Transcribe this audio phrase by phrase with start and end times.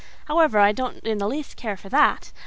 [0.25, 2.31] However, I don't in the least care for that.